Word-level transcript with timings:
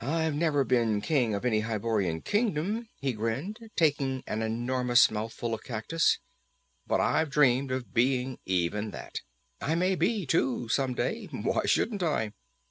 "I've 0.00 0.34
never 0.34 0.64
been 0.64 1.02
king 1.02 1.34
of 1.34 1.44
an 1.44 1.52
Hyborian 1.60 2.22
kingdom," 2.24 2.86
he 2.96 3.12
grinned, 3.12 3.58
taking 3.76 4.24
an 4.26 4.40
enormous 4.40 5.10
mouthful 5.10 5.52
of 5.52 5.62
cactus. 5.64 6.18
"But 6.86 7.02
I've 7.02 7.28
dreamed 7.28 7.70
of 7.70 7.92
being 7.92 8.38
even 8.46 8.90
that. 8.92 9.16
I 9.60 9.74
may 9.74 9.96
be 9.96 10.24
too, 10.24 10.68
some 10.70 10.94
day. 10.94 11.26
Why 11.26 11.66
shouldn't 11.66 12.02
I?" 12.02 12.32